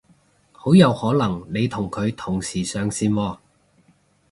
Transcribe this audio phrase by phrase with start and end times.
[0.51, 3.37] 好有可能你同佢同時上線喎